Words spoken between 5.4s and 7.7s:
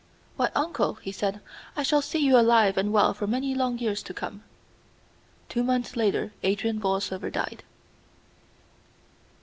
Two months later Adrian Borlsover died.